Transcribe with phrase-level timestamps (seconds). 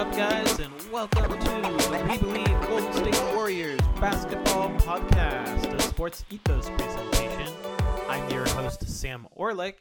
[0.00, 6.24] up, guys, and welcome to the We Believe Golden State Warriors Basketball Podcast, a sports
[6.30, 7.52] ethos presentation.
[8.08, 9.74] I'm your host, Sam Orlik,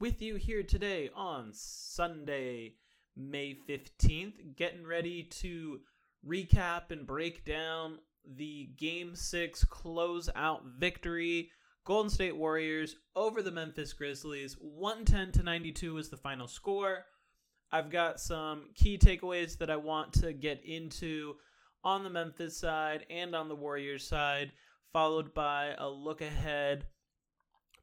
[0.00, 2.76] with you here today on Sunday,
[3.18, 5.80] May 15th, getting ready to
[6.26, 11.50] recap and break down the Game 6 closeout victory.
[11.84, 14.56] Golden State Warriors over the Memphis Grizzlies.
[14.58, 17.04] 110 to 92 was the final score.
[17.72, 21.34] I've got some key takeaways that I want to get into
[21.84, 24.52] on the Memphis side and on the Warriors side,
[24.92, 26.86] followed by a look ahead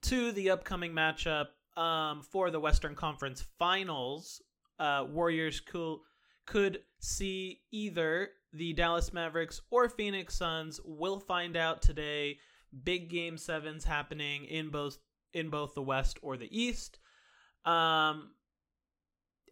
[0.03, 4.41] to the upcoming matchup um, for the Western Conference Finals.
[4.79, 5.99] Uh, Warriors could
[6.45, 10.79] could see either the Dallas Mavericks or Phoenix Suns.
[10.83, 12.37] We'll find out today.
[12.83, 14.97] Big game sevens happening in both
[15.33, 16.99] in both the West or the East.
[17.65, 18.31] Um,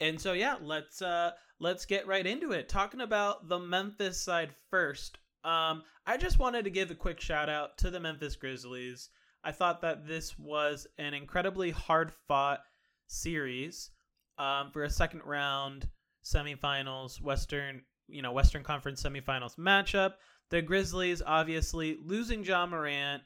[0.02, 2.68] and so yeah, let's uh let's get right into it.
[2.68, 5.20] Talking about the Memphis side first.
[5.46, 9.10] Um I just wanted to give a quick shout out to the Memphis Grizzlies.
[9.44, 12.62] I thought that this was an incredibly hard fought
[13.08, 13.92] series
[14.38, 15.88] um, for a second round
[16.24, 20.14] semifinals Western, you know, Western Conference semifinals matchup.
[20.50, 23.24] The Grizzlies obviously losing Ja Morant,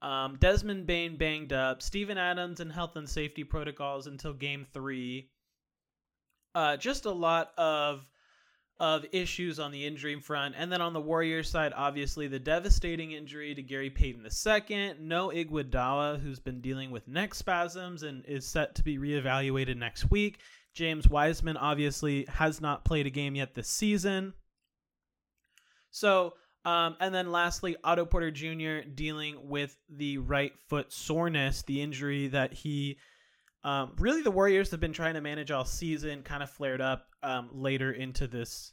[0.00, 5.30] um, Desmond Bane banged up, Steven Adams in health and safety protocols until game three
[6.54, 8.06] uh, just a lot of
[8.82, 10.56] of issues on the injury front.
[10.58, 14.94] And then on the Warriors side, obviously the devastating injury to Gary Payton II.
[14.98, 20.10] No Iguodala, who's been dealing with neck spasms and is set to be reevaluated next
[20.10, 20.40] week.
[20.74, 24.32] James Wiseman obviously has not played a game yet this season.
[25.92, 28.88] So, um, and then lastly, Otto Porter Jr.
[28.92, 32.98] dealing with the right foot soreness, the injury that he
[33.64, 37.06] um, really, the Warriors have been trying to manage all season, kind of flared up
[37.22, 38.72] um, later into this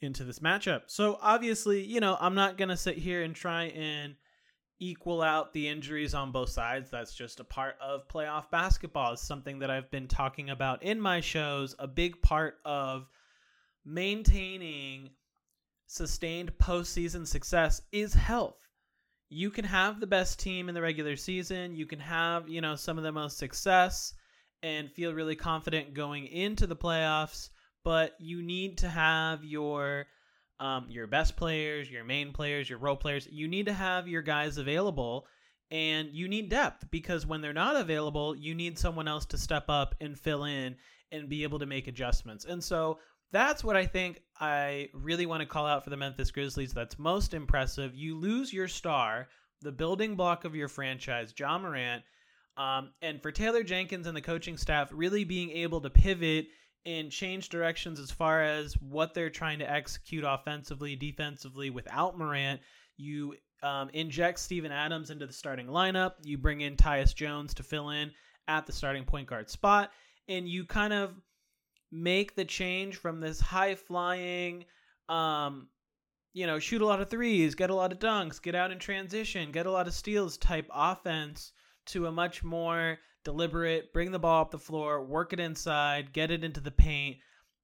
[0.00, 0.82] into this matchup.
[0.86, 4.16] So obviously, you know, I'm not gonna sit here and try and
[4.80, 6.90] equal out the injuries on both sides.
[6.90, 9.12] That's just a part of playoff basketball.
[9.12, 11.74] It's something that I've been talking about in my shows.
[11.78, 13.08] A big part of
[13.84, 15.10] maintaining
[15.86, 18.64] sustained postseason success is health
[19.34, 21.74] you can have the best team in the regular season.
[21.74, 24.14] You can have, you know, some of the most success
[24.64, 27.50] and feel really confident going into the playoffs,
[27.84, 30.06] but you need to have your
[30.58, 33.28] um, your best players, your main players, your role players.
[33.30, 35.26] You need to have your guys available
[35.70, 39.64] and you need depth because when they're not available, you need someone else to step
[39.68, 40.76] up and fill in
[41.12, 42.46] and be able to make adjustments.
[42.46, 43.00] And so
[43.32, 46.72] that's what I think I really want to call out for the Memphis Grizzlies.
[46.72, 47.94] That's most impressive.
[47.94, 49.28] You lose your star,
[49.60, 52.02] the building block of your franchise, Ja Morant,
[52.56, 56.46] um, and for Taylor Jenkins and the coaching staff really being able to pivot
[56.86, 62.60] and change directions as far as what they're trying to execute offensively, defensively without Morant.
[62.96, 66.12] You um, inject Steven Adams into the starting lineup.
[66.22, 68.12] You bring in Tyus Jones to fill in
[68.46, 69.90] at the starting point guard spot,
[70.28, 71.14] and you kind of
[71.90, 74.64] make the change from this high flying
[75.08, 75.68] um
[76.32, 78.78] you know shoot a lot of threes get a lot of dunks get out in
[78.80, 81.52] transition get a lot of steals type offense
[81.86, 86.30] to a much more deliberate bring the ball up the floor work it inside get
[86.30, 87.16] it into the paint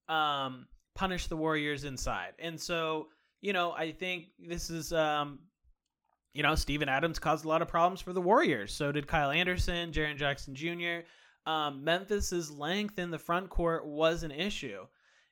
[0.09, 2.33] um punish the warriors inside.
[2.39, 3.09] And so
[3.41, 5.39] you know i think this is um
[6.35, 8.73] you know steven adams caused a lot of problems for the warriors.
[8.73, 11.07] So did kyle anderson jaren jackson jr
[11.47, 14.87] um, Memphis's length in the front court was an issue.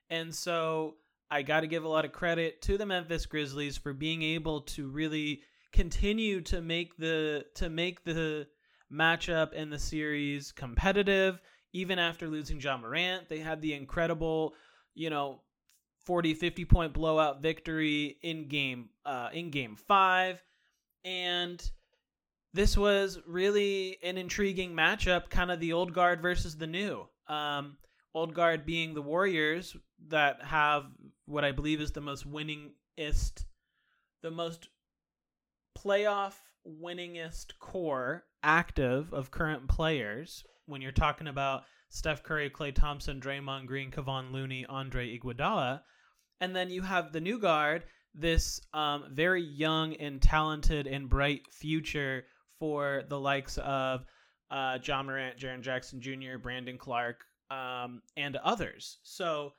[0.09, 0.95] And so
[1.29, 4.61] I got to give a lot of credit to the Memphis Grizzlies for being able
[4.61, 8.47] to really continue to make the to make the
[8.91, 11.39] matchup in the series competitive
[11.73, 13.29] even after losing Ja Morant.
[13.29, 14.53] They had the incredible,
[14.95, 15.41] you know,
[16.05, 20.41] 40 50 point blowout victory in game uh in game 5
[21.03, 21.71] and
[22.53, 27.07] this was really an intriguing matchup, kind of the old guard versus the new.
[27.27, 27.77] Um,
[28.15, 29.75] old guard being the Warriors
[30.07, 30.85] that have
[31.25, 33.45] what I believe is the most winningest,
[34.23, 34.69] the most
[35.77, 36.33] playoff
[36.67, 40.43] winningest core active of current players.
[40.65, 45.81] When you're talking about Steph Curry, Klay Thompson, Draymond Green, Kevon Looney, Andre Iguodala,
[46.39, 47.83] and then you have the new guard,
[48.13, 52.25] this um, very young and talented and bright future
[52.59, 54.05] for the likes of
[54.51, 58.99] uh, Ja Morant, Jaren Jackson Jr., Brandon Clarke, um, and others.
[59.03, 59.53] So,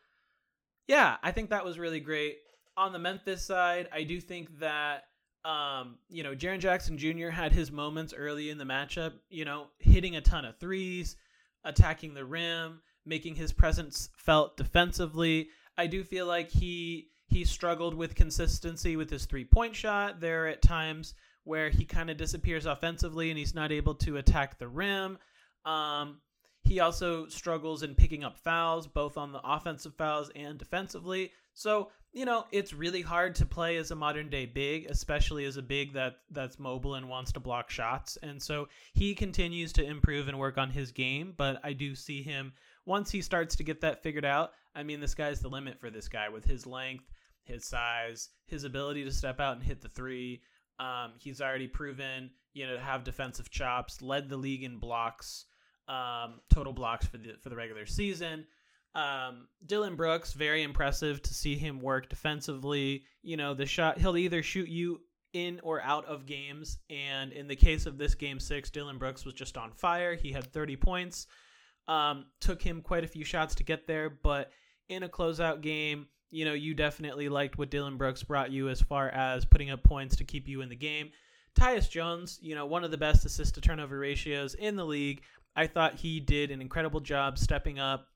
[0.87, 2.39] yeah, I think that was really great.
[2.77, 5.05] On the Memphis side, I do think that
[5.45, 7.29] um, you know, Jaren Jackson Jr.
[7.29, 11.17] had his moments early in the matchup, you know, hitting a ton of threes,
[11.65, 15.49] attacking the rim, making his presence felt defensively.
[15.79, 20.21] I do feel like he he struggled with consistency with his three point shot.
[20.21, 21.15] There are at times
[21.45, 25.17] where he kind of disappears offensively and he's not able to attack the rim.
[25.65, 26.21] Um,
[26.63, 31.33] he also struggles in picking up fouls, both on the offensive fouls and defensively.
[31.55, 35.57] So, you know, it's really hard to play as a modern day big, especially as
[35.57, 38.19] a big that that's mobile and wants to block shots.
[38.23, 42.23] And so he continues to improve and work on his game, but I do see
[42.23, 42.53] him
[42.85, 44.53] once he starts to get that figured out.
[44.75, 47.05] I mean, this guy's the limit for this guy with his length,
[47.45, 50.43] his size, his ability to step out and hit the three.
[50.81, 55.45] Um, he's already proven, you know, to have defensive chops, led the league in blocks
[55.91, 58.47] um, total blocks for the for the regular season.
[58.95, 63.05] Um, Dillon Brooks, very impressive to see him work defensively.
[63.23, 65.01] You know, the shot he'll either shoot you
[65.33, 69.25] in or out of games, and in the case of this game six, Dillon Brooks
[69.25, 70.15] was just on fire.
[70.15, 71.27] He had 30 points.
[71.87, 74.51] Um, took him quite a few shots to get there, but
[74.89, 78.81] in a closeout game, you know, you definitely liked what Dillon Brooks brought you as
[78.81, 81.11] far as putting up points to keep you in the game.
[81.59, 85.23] Tyus Jones, you know, one of the best assist to turnover ratios in the league,
[85.57, 88.07] I thought he did an incredible job stepping up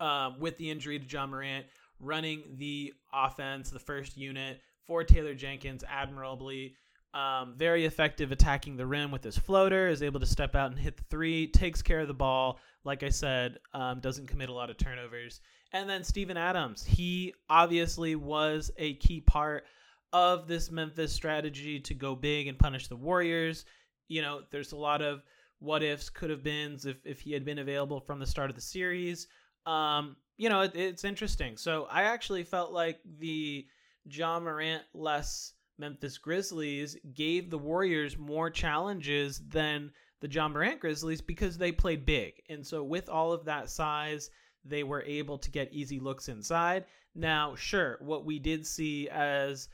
[0.00, 1.66] um, with the injury to Ja Morant,
[2.00, 6.74] running the offense, the first unit for Taylor Jenkins admirably.
[7.14, 10.78] Um, very effective attacking the rim with his floater, is able to step out and
[10.78, 12.58] hit the three, takes care of the ball.
[12.82, 15.40] Like I said, um, doesn't commit a lot of turnovers.
[15.72, 19.64] And then Steven Adams, he obviously was a key part
[20.12, 23.64] of this Memphis strategy to go big and punish the Warriors.
[24.08, 25.22] You know, there's a lot of
[25.60, 28.56] what ifs could have been if, if he had been available from the start of
[28.56, 29.28] the series.
[29.66, 31.56] Um, you know, it, it's interesting.
[31.56, 33.66] So I actually felt like the
[34.04, 39.90] Ja Morant less Memphis Grizzlies gave the Warriors more challenges than
[40.20, 42.34] the Ja Morant Grizzlies because they played big.
[42.48, 44.30] And so with all of that size,
[44.64, 46.84] they were able to get easy looks inside.
[47.14, 49.68] Now, sure, what we did see as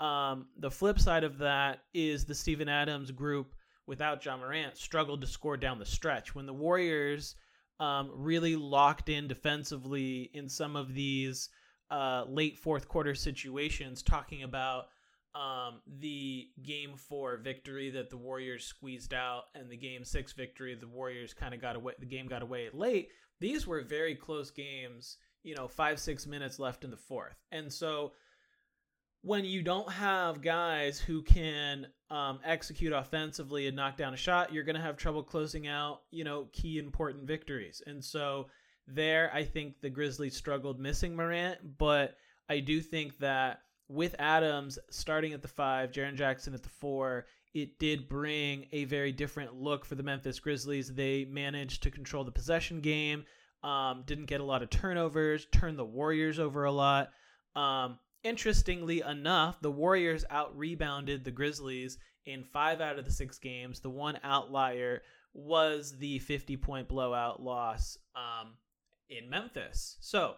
[0.00, 3.54] um, the flip side of that is the Steven Adams group
[3.86, 6.34] without Ja Morant struggled to score down the stretch.
[6.34, 7.36] When the Warriors
[7.80, 11.48] um, really locked in defensively in some of these
[11.90, 14.86] uh, late fourth quarter situations, talking about
[15.34, 20.74] um, the game four victory that the Warriors squeezed out and the game six victory
[20.74, 23.08] the Warriors kind of got away, the game got away late.
[23.40, 27.36] These were very close games, you know, five, six minutes left in the fourth.
[27.50, 28.12] And so
[29.22, 34.52] when you don't have guys who can um, execute offensively and knock down a shot,
[34.52, 37.82] you're going to have trouble closing out, you know, key important victories.
[37.88, 38.46] And so
[38.86, 42.16] there, I think the Grizzlies struggled missing Morant, but
[42.48, 47.26] I do think that with Adams starting at the five, Jaren Jackson at the four,
[47.52, 50.94] it did bring a very different look for the Memphis Grizzlies.
[50.94, 53.24] They managed to control the possession game,
[53.64, 57.10] um, didn't get a lot of turnovers, turned the Warriors over a lot.
[57.56, 63.38] Um, Interestingly enough, the Warriors out rebounded the Grizzlies in five out of the six
[63.38, 63.80] games.
[63.80, 65.02] The one outlier
[65.34, 68.54] was the 50 point blowout loss um,
[69.10, 69.98] in Memphis.
[70.00, 70.36] So,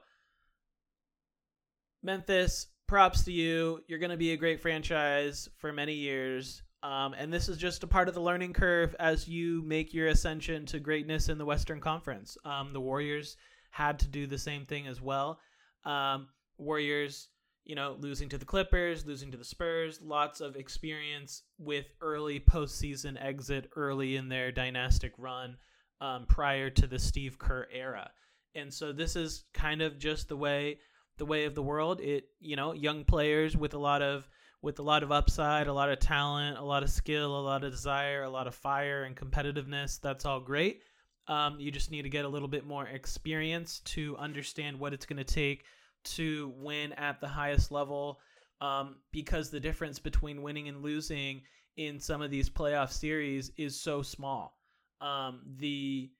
[2.03, 3.81] Memphis, props to you.
[3.87, 6.62] You're going to be a great franchise for many years.
[6.83, 10.09] Um, and this is just a part of the learning curve as you make your
[10.09, 12.37] ascension to greatness in the Western Conference.
[12.45, 13.37] Um, the Warriors
[13.71, 15.38] had to do the same thing as well.
[15.85, 16.28] Um,
[16.59, 17.28] Warriors
[17.66, 22.38] you know, losing to the Clippers, losing to the Spurs, lots of experience with early
[22.38, 25.56] postseason exit early in their dynastic run
[26.00, 28.11] um, prior to the Steve Kerr era.
[28.54, 30.78] And so this is kind of just the way
[31.18, 32.00] the way of the world.
[32.00, 34.28] It you know, young players with a lot of
[34.62, 37.64] with a lot of upside, a lot of talent, a lot of skill, a lot
[37.64, 40.00] of desire, a lot of fire and competitiveness.
[40.00, 40.82] That's all great.
[41.26, 45.04] Um, you just need to get a little bit more experience to understand what it's
[45.04, 45.64] going to take
[46.07, 48.21] to win at the highest level
[48.61, 51.43] um, because the difference between winning and losing
[51.77, 54.59] in some of these playoff series is so small.
[55.01, 56.11] Um, the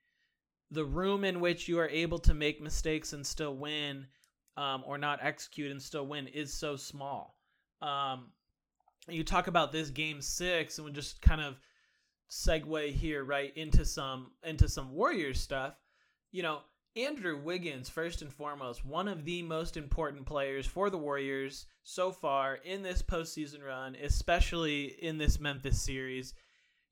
[0.73, 4.07] the room in which you are able to make mistakes and still win,
[4.57, 7.39] um, or not execute and still win, is so small.
[7.81, 8.33] Um,
[9.09, 11.57] you talk about this game six, and we'll just kind of
[12.31, 15.75] segue here right into some into some Warriors stuff.
[16.33, 16.61] You know,
[16.97, 22.11] Andrew Wiggins, first and foremost, one of the most important players for the Warriors so
[22.11, 26.33] far in this postseason run, especially in this Memphis series.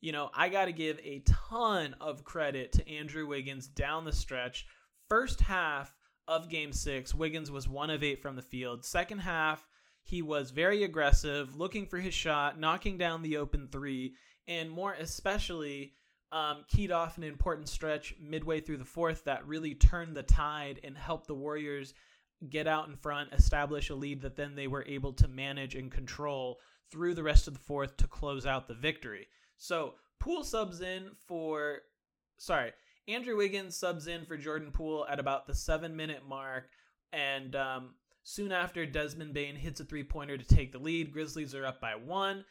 [0.02, 4.12] You know, I got to give a ton of credit to Andrew Wiggins down the
[4.12, 4.66] stretch.
[5.08, 5.96] First half
[6.28, 8.84] of game six, Wiggins was one of eight from the field.
[8.84, 9.66] Second half,
[10.02, 14.92] he was very aggressive, looking for his shot, knocking down the open three, and more
[14.92, 15.94] especially
[16.33, 20.81] um, keyed off an important stretch midway through the fourth that really turned the tide
[20.83, 21.95] and helped the Warriors
[22.50, 25.90] get out in front, establish a lead that then they were able to manage and
[25.90, 26.59] control
[26.90, 29.26] through the rest of the fourth to close out the victory.
[29.57, 31.78] So Poole subs in for,
[32.38, 32.73] sorry,
[33.09, 36.69] Andrew Wiggins subs in for Jordan Poole at about the seven minute mark.
[37.12, 37.90] And um,
[38.23, 41.12] soon after, Desmond Bane hits a three pointer to take the lead.
[41.12, 42.45] Grizzlies are up by one.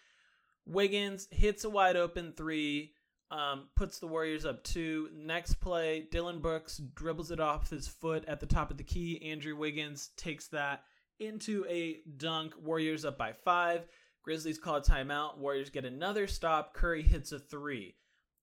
[0.65, 2.93] Wiggins hits a wide open three,
[3.31, 5.09] um, puts the Warriors up two.
[5.13, 9.21] Next play, Dillon Brooks dribbles it off his foot at the top of the key.
[9.31, 10.83] Andrew Wiggins takes that
[11.19, 12.53] into a dunk.
[12.61, 13.87] Warriors up by five.
[14.23, 15.37] Grizzlies call a timeout.
[15.37, 16.73] Warriors get another stop.
[16.73, 17.95] Curry hits a three,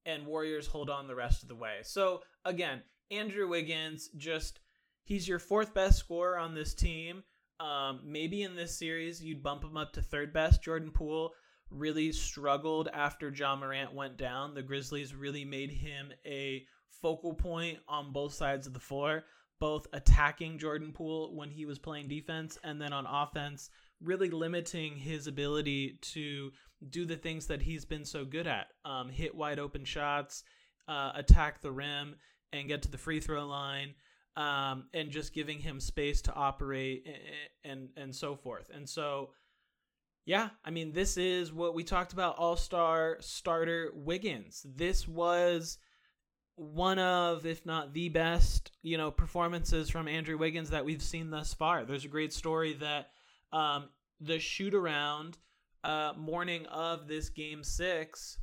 [0.05, 1.79] and Warriors hold on the rest of the way.
[1.83, 4.61] So, again, Andrew Wiggins just,
[5.05, 7.23] he's your fourth best scorer on this team.
[7.61, 10.63] Um, maybe in this series, you'd bump him up to third best.
[10.63, 11.33] Jordan Poole
[11.71, 14.55] really struggled after Ja Morant went down.
[14.55, 16.65] The Grizzlies really made him a
[17.01, 19.25] focal point on both sides of the floor,
[19.59, 23.71] both attacking Jordan Poole when he was playing defense and then on offense,
[24.03, 26.51] really limiting his ability to
[26.89, 30.45] do the things that he's been so good at um, hit wide open shots,
[30.89, 32.17] uh, attack the rim,
[32.53, 33.95] and get to the free throw line.
[34.37, 37.05] Um, and just giving him space to operate
[37.65, 38.71] and, and and so forth.
[38.73, 39.31] And so
[40.25, 44.65] yeah, I mean, this is what we talked about all star starter Wiggins.
[44.65, 45.79] This was
[46.57, 51.31] one of, if not the best, you know, performances from Andrew Wiggins that we've seen
[51.31, 51.85] thus far.
[51.85, 53.11] There's a great story that
[53.51, 53.89] um,
[54.21, 55.39] the shoot around
[55.83, 58.39] uh, morning of this game six,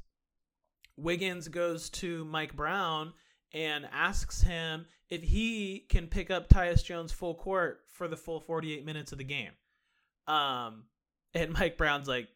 [0.97, 3.13] Wiggins goes to Mike Brown
[3.53, 8.39] and asks him if he can pick up Tyus Jones full court for the full
[8.39, 9.51] 48 minutes of the game.
[10.27, 10.85] Um,
[11.33, 12.27] and Mike Brown's like,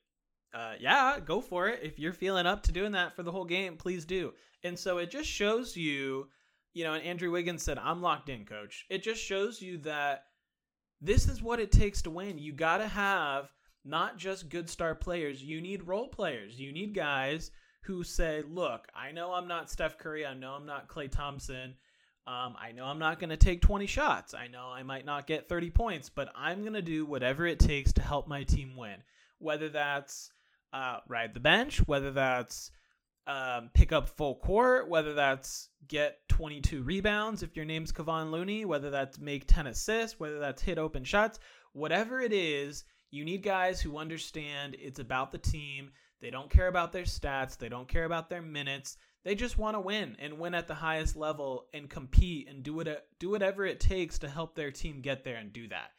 [0.53, 1.79] uh, yeah, go for it.
[1.81, 4.33] If you're feeling up to doing that for the whole game, please do.
[4.63, 6.27] And so it just shows you,
[6.73, 8.85] you know, and Andrew Wiggins said, I'm locked in, coach.
[8.89, 10.25] It just shows you that
[10.99, 12.37] this is what it takes to win.
[12.37, 13.51] You got to have
[13.83, 16.59] not just good star players, you need role players.
[16.59, 17.51] You need guys
[17.83, 20.25] who say, look, I know I'm not Steph Curry.
[20.25, 21.73] I know I'm not Klay Thompson.
[22.27, 24.33] Um, I know I'm not going to take 20 shots.
[24.33, 27.59] I know I might not get 30 points, but I'm going to do whatever it
[27.59, 28.97] takes to help my team win.
[29.39, 30.31] Whether that's
[30.71, 32.71] uh, ride the bench, whether that's
[33.27, 38.65] um, pick up full court, whether that's get 22 rebounds if your name's Kevon Looney,
[38.65, 41.39] whether that's make 10 assists, whether that's hit open shots,
[41.73, 45.91] whatever it is, you need guys who understand it's about the team.
[46.21, 48.97] They don't care about their stats, they don't care about their minutes.
[49.23, 52.79] They just want to win and win at the highest level and compete and do
[52.79, 55.91] it do whatever it takes to help their team get there and do that.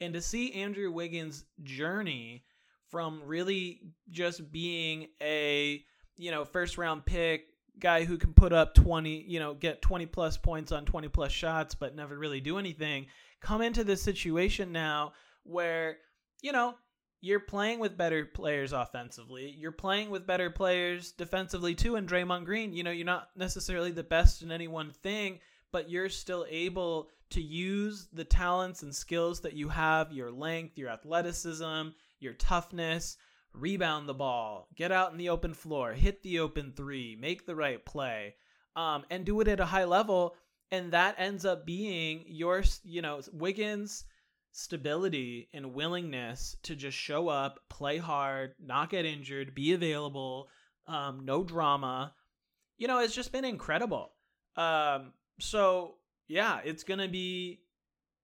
[0.00, 2.44] And to see Andrew Wiggins' journey
[2.88, 5.84] from really just being a,
[6.16, 7.44] you know, first round pick
[7.78, 11.32] guy who can put up 20, you know, get 20 plus points on 20 plus
[11.32, 13.06] shots but never really do anything,
[13.40, 15.12] come into this situation now
[15.44, 15.98] where,
[16.42, 16.74] you know,
[17.20, 19.54] you're playing with better players offensively.
[19.58, 21.96] You're playing with better players defensively too.
[21.96, 25.90] And Draymond Green, you know, you're not necessarily the best in any one thing, but
[25.90, 30.88] you're still able to use the talents and skills that you have your length, your
[30.88, 33.16] athleticism, your toughness,
[33.52, 37.54] rebound the ball, get out in the open floor, hit the open three, make the
[37.54, 38.34] right play,
[38.76, 40.34] um, and do it at a high level.
[40.72, 44.04] And that ends up being your, you know, Wiggins
[44.52, 50.48] stability and willingness to just show up, play hard, not get injured, be available,
[50.86, 52.14] um, no drama.
[52.78, 54.12] You know, it's just been incredible.
[54.56, 55.96] Um, so
[56.28, 57.60] yeah, it's gonna be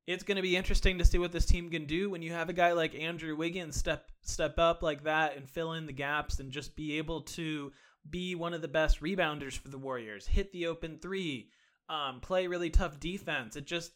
[0.06, 2.54] it's gonna be interesting to see what this team can do when you have a
[2.54, 6.50] guy like Andrew Wiggins step step up like that and fill in the gaps and
[6.50, 7.73] just be able to
[8.09, 11.50] be one of the best rebounders for the Warriors, hit the open three,
[11.88, 13.56] um, play really tough defense.
[13.56, 13.92] It just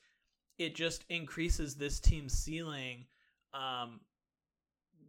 [0.61, 3.07] it just increases this team's ceiling
[3.55, 3.99] um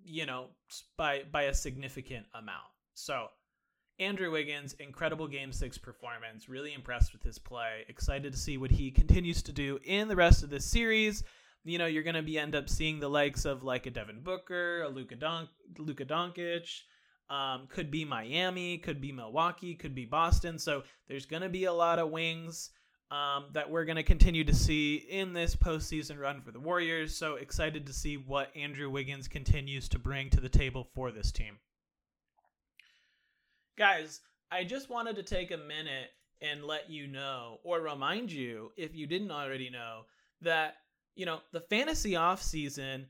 [0.03, 0.47] you know
[0.97, 2.71] by by a significant amount.
[2.93, 3.27] So
[3.99, 7.85] andrew wiggins incredible game six performance really impressed with his play.
[7.89, 11.23] Excited to see what he continues to do in the rest of this series.
[11.65, 14.21] You know you're going to be end up seeing the likes of like a devin
[14.23, 16.81] booker a luka Don- luka doncic
[17.29, 20.57] um, could be miami could be milwaukee could be boston.
[20.57, 22.71] So there's going to be a lot of wings
[23.11, 27.15] um, that we're going to continue to see in this postseason run for the Warriors.
[27.15, 31.31] So excited to see what Andrew Wiggins continues to bring to the table for this
[31.31, 31.57] team.
[33.77, 36.09] Guys, I just wanted to take a minute
[36.41, 40.03] and let you know, or remind you, if you didn't already know,
[40.41, 40.75] that,
[41.15, 43.07] you know, the fantasy off season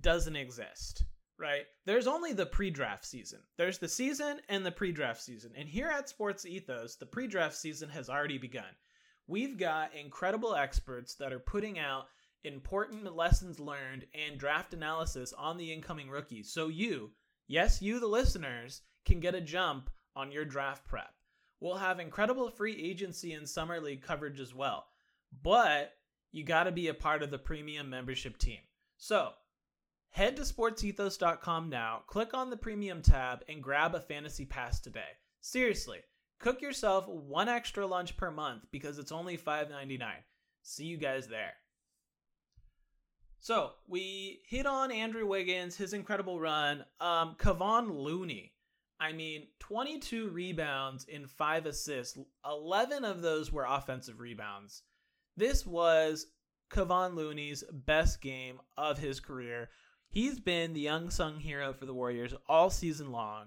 [0.00, 1.04] doesn't exist
[1.38, 1.64] right?
[1.86, 3.40] There's only the pre draft season.
[3.58, 5.50] There's the season and the pre draft season.
[5.56, 8.62] And here at Sports Ethos, the pre draft season has already begun
[9.26, 12.06] we've got incredible experts that are putting out
[12.44, 16.52] important lessons learned, and draft analysis on the incoming rookies.
[16.52, 17.10] So you,
[17.46, 21.14] yes, you, the listeners, can get a jump on your draft prep.
[21.60, 24.86] We'll have incredible free agency and summer league coverage as well.
[25.42, 25.92] But
[26.32, 28.58] you got to be a part of the premium membership team.
[28.96, 29.30] So
[30.10, 35.00] head to sportsethos.com now, click on the premium tab, and grab a fantasy pass today.
[35.40, 36.00] Seriously,
[36.42, 40.00] cook yourself one extra lunch per month because it's only $5.99.
[40.62, 41.54] See you guys there.
[43.40, 46.84] So we hit on Andrew Wiggins, his incredible run.
[47.00, 48.52] Um, Kevon Looney.
[49.00, 52.18] I mean, 22 rebounds in five assists.
[52.46, 54.82] 11 of those were offensive rebounds.
[55.36, 56.26] This was
[56.70, 59.70] Kevon Looney's best game of his career.
[60.08, 63.46] He's been the unsung hero for the Warriors all season long,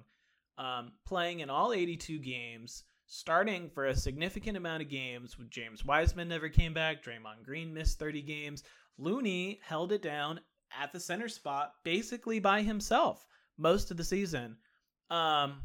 [0.57, 5.35] um, playing in all 82 games, starting for a significant amount of games.
[5.49, 8.63] James Wiseman never came back, Draymond Green missed 30 games.
[8.97, 10.39] Looney held it down
[10.79, 13.25] at the center spot basically by himself
[13.57, 14.57] most of the season.
[15.09, 15.61] Um,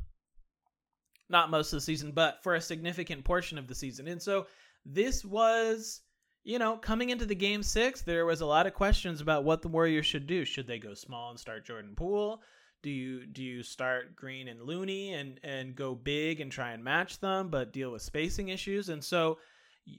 [1.28, 4.08] not most of the season, but for a significant portion of the season.
[4.08, 4.46] And so
[4.84, 6.02] this was,
[6.42, 9.62] you know, coming into the game six, there was a lot of questions about what
[9.62, 10.44] the Warriors should do.
[10.44, 12.42] Should they go small and start Jordan Poole?
[12.82, 16.82] Do you do you start Green and Looney and and go big and try and
[16.82, 18.88] match them, but deal with spacing issues?
[18.88, 19.38] And so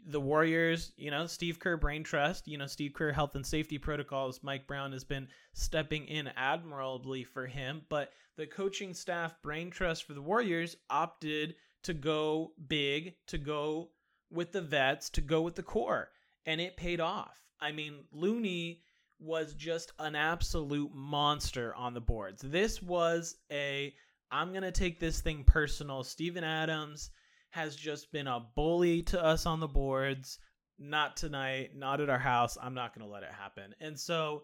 [0.08, 3.78] the Warriors, you know, Steve Kerr brain trust, you know, Steve Kerr health and safety
[3.78, 4.42] protocols.
[4.44, 10.06] Mike Brown has been stepping in admirably for him, but the coaching staff brain trust
[10.06, 13.90] for the Warriors opted to go big, to go
[14.32, 16.10] with the vets, to go with the core,
[16.46, 17.42] and it paid off.
[17.60, 18.82] I mean, Looney
[19.22, 22.42] was just an absolute monster on the boards.
[22.42, 23.94] This was a
[24.32, 26.04] I'm going to take this thing personal.
[26.04, 27.12] Steven Adams
[27.50, 30.40] has just been a bully to us on the boards.
[30.80, 32.58] Not tonight, not at our house.
[32.60, 33.76] I'm not going to let it happen.
[33.80, 34.44] And so,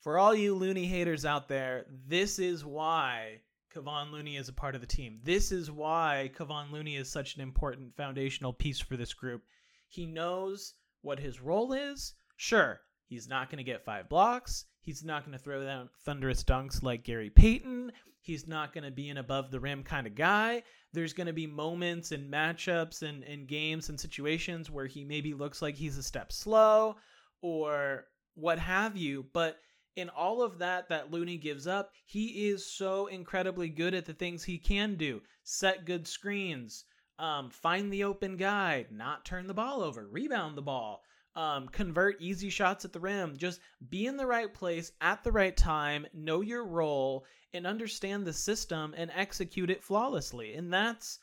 [0.00, 3.40] for all you Looney haters out there, this is why
[3.74, 5.18] Kevon Looney is a part of the team.
[5.24, 9.42] This is why Kevon Looney is such an important foundational piece for this group.
[9.88, 12.14] He knows what his role is.
[12.36, 14.66] Sure, he's not going to get five blocks.
[14.80, 17.92] He's not going to throw down thunderous dunks like Gary Payton.
[18.20, 20.62] He's not going to be an above the rim kind of guy.
[20.92, 25.34] There's going to be moments and matchups and, and games and situations where he maybe
[25.34, 26.96] looks like he's a step slow
[27.42, 29.26] or what have you.
[29.32, 29.58] But
[29.96, 34.14] in all of that that Looney gives up, he is so incredibly good at the
[34.14, 36.84] things he can do set good screens,
[37.18, 41.02] um, find the open guy, not turn the ball over, rebound the ball
[41.36, 43.36] um, convert easy shots at the rim.
[43.36, 48.26] Just be in the right place at the right time, know your role, and understand
[48.26, 50.54] the system and execute it flawlessly.
[50.54, 51.20] And that's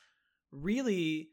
[0.51, 1.29] really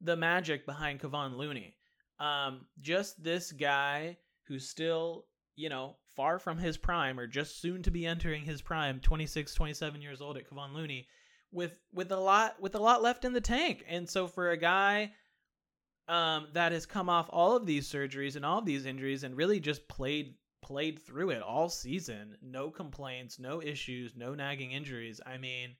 [0.00, 1.76] the magic behind Kevon Looney.
[2.20, 7.82] Um, just this guy who's still, you know, far from his prime or just soon
[7.84, 11.06] to be entering his prime, 26, 27 years old at Kevon Looney
[11.52, 13.84] with with a lot with a lot left in the tank.
[13.88, 15.12] And so for a guy
[16.08, 19.36] um, that has come off all of these surgeries and all of these injuries and
[19.36, 22.36] really just played played through it all season.
[22.42, 25.20] No complaints, no issues, no nagging injuries.
[25.24, 25.76] I mean,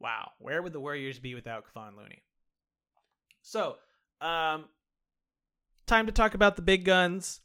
[0.00, 2.22] wow, where would the Warriors be without Kevon Looney?
[3.42, 3.76] So,
[4.20, 4.66] um,
[5.86, 7.40] time to talk about the big guns.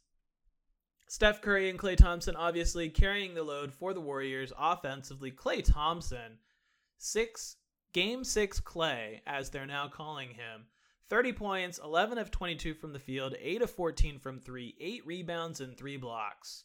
[1.07, 5.31] Steph Curry and Klay Thompson obviously carrying the load for the Warriors offensively.
[5.31, 6.37] Klay Thompson,
[6.97, 7.55] six
[7.93, 10.65] game six Klay, as they're now calling him
[11.09, 15.59] 30 points, 11 of 22 from the field, 8 of 14 from 3, 8 rebounds,
[15.59, 16.63] and 3 blocks.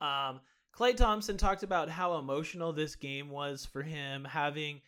[0.00, 0.40] Um,
[0.76, 4.80] Klay Thompson talked about how emotional this game was for him, having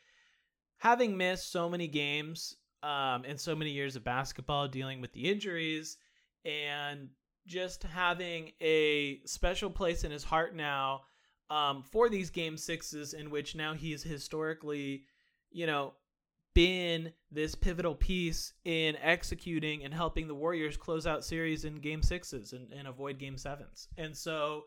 [0.78, 5.28] having missed so many games um, and so many years of basketball, dealing with the
[5.30, 5.98] injuries,
[6.44, 7.08] and
[7.46, 11.02] just having a special place in his heart now
[11.50, 15.02] um, for these game sixes, in which now he's historically,
[15.50, 15.92] you know,
[16.54, 22.02] been this pivotal piece in executing and helping the Warriors close out series in game
[22.02, 23.88] sixes and, and avoid game sevens.
[23.96, 24.64] And so,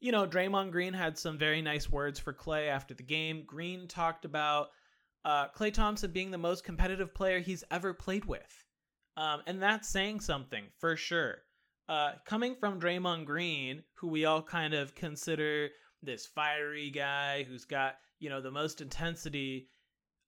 [0.00, 3.44] you know, Draymond Green had some very nice words for Klay after the game.
[3.46, 4.68] Green talked about
[5.24, 8.64] uh, Klay Thompson being the most competitive player he's ever played with.
[9.16, 11.38] Um, and that's saying something for sure.
[11.88, 15.68] Uh, coming from Draymond Green, who we all kind of consider
[16.02, 19.68] this fiery guy who's got, you know, the most intensity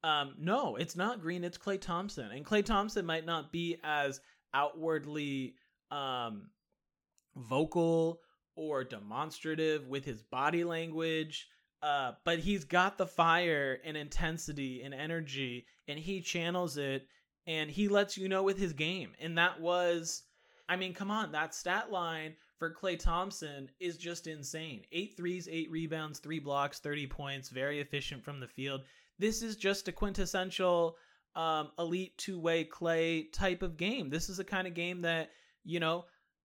[0.05, 1.45] um, no, it's not Green.
[1.45, 4.21] It's Klay Thompson, and Klay Thompson might not be as
[4.55, 5.55] outwardly
[5.91, 6.51] um,
[7.37, 8.21] vocal
[8.55, 11.49] or demonstrative with his body language,
[11.83, 17.07] uh, but he's got the fire and intensity and energy, and he channels it,
[17.47, 19.13] and he lets you know with his game.
[19.21, 20.23] And that was,
[20.69, 24.83] I mean, come on, that stat line for Klay Thompson is just insane.
[24.93, 28.83] Eight threes, eight rebounds, three blocks, 30 points, very efficient from the field.
[29.19, 30.97] This is just a quintessential
[31.35, 34.11] um, elite two way Klay type of game.
[34.11, 35.31] This is a kind of game that,
[35.65, 36.05] you know,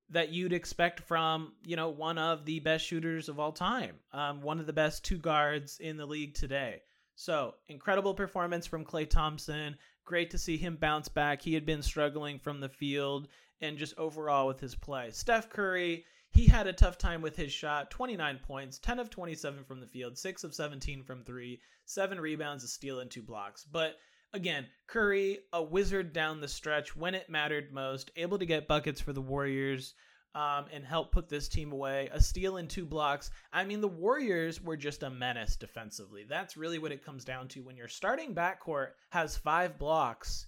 [0.10, 4.42] that you'd expect from, you know, one of the best shooters of all time, um,
[4.42, 6.82] one of the best two guards in the league today.
[7.16, 9.78] So, incredible performance from Klay Thompson.
[10.06, 11.42] Great to see him bounce back.
[11.42, 13.28] He had been struggling from the field
[13.62, 15.12] and just overall with his play.
[15.12, 19.64] Steph Curry, he had a tough time with his shot 29 points, 10 of 27
[19.64, 23.66] from the field, 6 of 17 from three, 7 rebounds, a steal, and 2 blocks.
[23.66, 23.98] But
[24.34, 29.02] again, Curry, a wizard down the stretch when it mattered most, able to get buckets
[29.02, 29.94] for the Warriors.
[30.36, 32.10] Um, and help put this team away.
[32.12, 33.30] A steal and two blocks.
[33.52, 36.26] I mean, the Warriors were just a menace defensively.
[36.28, 37.62] That's really what it comes down to.
[37.62, 40.48] When your starting backcourt has five blocks,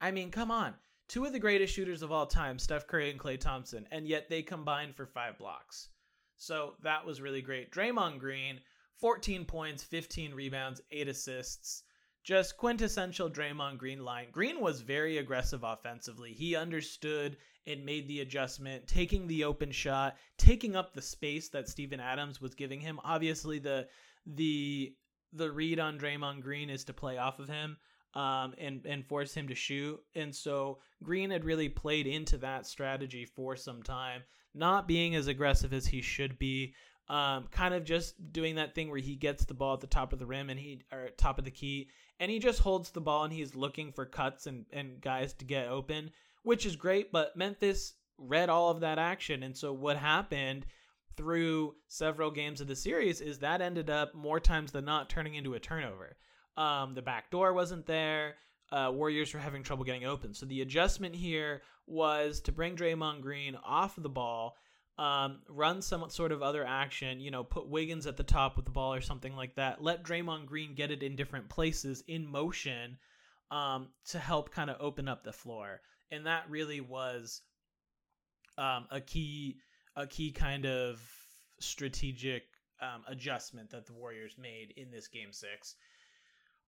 [0.00, 0.72] I mean, come on
[1.12, 4.30] two of the greatest shooters of all time, Steph Curry and Klay Thompson, and yet
[4.30, 5.90] they combined for five blocks.
[6.38, 7.70] So that was really great.
[7.70, 8.60] Draymond Green,
[8.98, 11.84] 14 points, 15 rebounds, 8 assists.
[12.24, 14.28] Just quintessential Draymond Green line.
[14.30, 16.32] Green was very aggressive offensively.
[16.32, 21.68] He understood and made the adjustment, taking the open shot, taking up the space that
[21.68, 23.00] Steven Adams was giving him.
[23.04, 23.88] Obviously, the
[24.24, 24.94] the
[25.32, 27.76] the read on Draymond Green is to play off of him
[28.14, 30.00] um, and and force him to shoot.
[30.14, 34.22] And so Green had really played into that strategy for some time,
[34.54, 36.74] not being as aggressive as he should be.
[37.08, 40.12] Um, kind of just doing that thing where he gets the ball at the top
[40.12, 41.88] of the rim and he or top of the key,
[42.20, 45.44] and he just holds the ball and he's looking for cuts and and guys to
[45.44, 46.10] get open,
[46.42, 47.12] which is great.
[47.12, 50.66] But Memphis read all of that action, and so what happened?
[51.16, 55.34] through several games of the series is that ended up more times than not turning
[55.34, 56.16] into a turnover.
[56.56, 58.36] Um, the back door wasn't there.
[58.70, 60.32] Uh, Warriors were having trouble getting open.
[60.32, 64.56] So the adjustment here was to bring Draymond Green off of the ball,
[64.98, 68.64] um, run some sort of other action, you know, put Wiggins at the top with
[68.64, 69.82] the ball or something like that.
[69.82, 72.98] Let Draymond Green get it in different places in motion
[73.50, 75.80] um, to help kind of open up the floor.
[76.10, 77.40] And that really was
[78.58, 79.56] um, a key,
[79.96, 81.00] a key kind of
[81.58, 82.42] strategic
[82.80, 85.76] um, adjustment that the Warriors made in this game six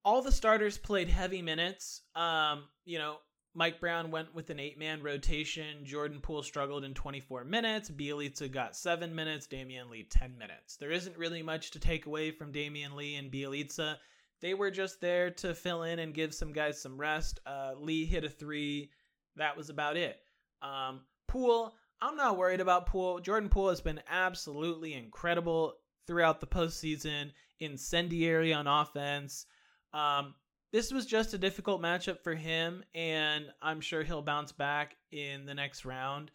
[0.05, 2.03] all the starters played heavy minutes.
[2.15, 3.17] Um, you know,
[3.55, 5.85] Mike Brown went with an eight man rotation.
[5.85, 7.89] Jordan Poole struggled in 24 minutes.
[7.89, 9.47] Bjelica got seven minutes.
[9.47, 10.77] Damion Lee 10 minutes.
[10.77, 13.97] There isn't really much to take away from Damion Lee and Bjelica.
[14.41, 17.39] They were just there to fill in and give some guys some rest.
[17.47, 18.91] Uh, Lee hit a three.
[19.37, 20.19] That was about it.
[20.61, 23.21] Um, Poole, I'm not worried about Poole.
[23.21, 25.75] Jordan Poole has been absolutely incredible
[26.07, 29.47] throughout the postseason, incendiary on offense.
[29.93, 30.35] Um,
[30.75, 35.47] this was just a difficult matchup for him, and I'm sure he'll bounce back in
[35.47, 36.33] the next round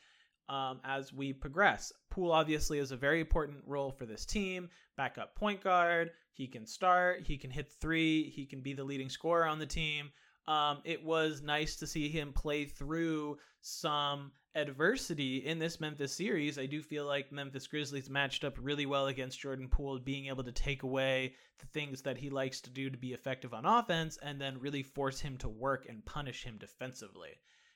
[0.47, 1.91] um, as we progress.
[2.09, 4.69] Poole obviously is a very important role for this team.
[4.95, 6.11] Backup point guard.
[6.31, 7.27] He can start.
[7.27, 8.29] He can hit three.
[8.29, 10.09] He can be the leading scorer on the team.
[10.47, 16.57] Um, it was nice to see him play through some adversity in this Memphis series.
[16.57, 20.43] I do feel like Memphis Grizzlies matched up really well against Jordan Poole, being able
[20.43, 24.17] to take away the things that he likes to do to be effective on offense
[24.21, 27.31] and then really force him to work and punish him defensively.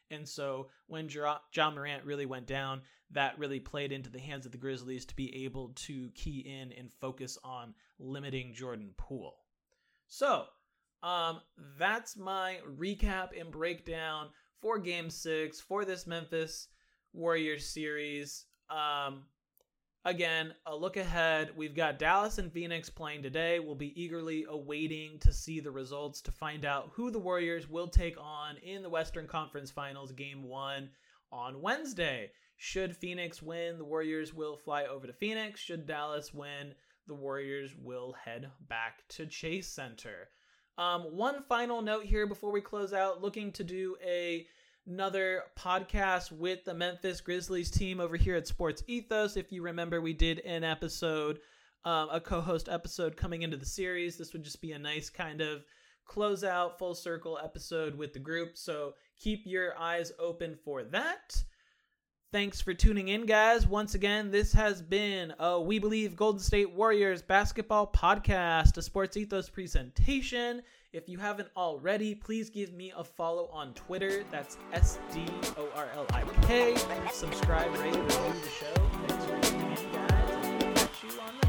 [0.10, 2.82] And so when Ja Morant really went down,
[3.12, 6.72] that really played into the hands of the Grizzlies to be able to key in
[6.72, 9.36] and focus on limiting Jordan Poole.
[10.08, 10.46] So,
[11.04, 11.42] um,
[11.78, 14.30] that's my recap and breakdown
[14.64, 16.70] for game six for this Memphis
[17.12, 18.46] Warriors series.
[18.70, 19.24] Um,
[20.06, 21.52] again, a look ahead.
[21.58, 23.60] We've got Dallas and Phoenix playing today.
[23.60, 27.90] We'll be eagerly awaiting to see the results to find out who the Warriors will
[27.90, 30.90] take on in the Western Conference Finals game one
[31.30, 32.32] on Wednesday.
[32.56, 35.60] Should Phoenix win, the Warriors will fly over to Phoenix.
[35.60, 36.74] Should Dallas win,
[37.06, 40.30] the Warriors will head back to Chase Center.
[40.78, 44.48] Um, one final note here before we close out, looking to do a
[44.86, 49.38] another podcast with the Memphis Grizzlies team over here at Sports Ethos.
[49.38, 51.40] If you remember, we did an episode,
[51.86, 54.18] um, a co-host episode coming into the series.
[54.18, 55.64] This would just be a nice kind of
[56.06, 58.58] close out full circle episode with the group.
[58.58, 61.42] So keep your eyes open for that.
[62.34, 63.68] Thanks for tuning in, guys.
[63.68, 69.16] Once again, this has been a We Believe Golden State Warriors basketball podcast, a Sports
[69.18, 70.64] Ethos presentation.
[70.94, 74.24] If you haven't already, please give me a follow on Twitter.
[74.32, 75.24] That's S D
[75.58, 76.76] O R L I K.
[77.12, 78.90] Subscribe, rate, review the show.
[79.06, 80.74] Thanks for tuning in, guys.
[80.74, 81.43] catch you on the